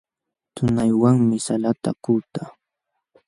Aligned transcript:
Tunaywanmi 0.55 1.37
salata 1.45 1.91
kutaa. 2.03 2.49